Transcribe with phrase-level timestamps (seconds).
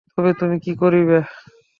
[0.13, 1.17] তবে তুমি কী করিবে?